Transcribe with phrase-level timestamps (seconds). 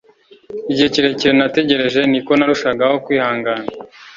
[0.71, 3.67] igihe kirekire nategereje, niko narushagaho kwihangana.